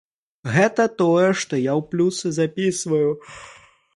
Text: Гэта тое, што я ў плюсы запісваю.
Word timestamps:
Гэта 0.53 0.85
тое, 1.01 1.27
што 1.41 1.53
я 1.65 1.73
ў 1.81 1.85
плюсы 1.91 2.27
запісваю. 2.39 3.09